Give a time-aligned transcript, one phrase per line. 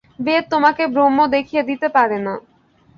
[0.19, 2.33] বেদ তোমাকে ব্রহ্ম দেখিয়ে দিতে পারে না।